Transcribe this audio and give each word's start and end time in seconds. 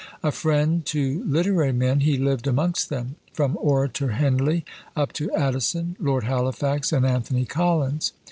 A 0.23 0.31
friend 0.31 0.83
to 0.87 1.23
literary 1.25 1.71
men, 1.73 1.99
he 1.99 2.17
lived 2.17 2.47
amongst 2.47 2.89
them, 2.89 3.17
from 3.33 3.55
"Orator" 3.61 4.13
Henley, 4.13 4.65
up 4.95 5.13
to 5.13 5.31
Addison, 5.35 5.95
Lord 5.99 6.23
Halifax, 6.23 6.91
and 6.91 7.05
Anthony 7.05 7.45
Collins. 7.45 8.11